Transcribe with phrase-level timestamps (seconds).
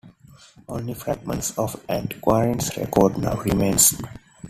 [0.67, 3.77] Only fragments of antiquarians' records now remain.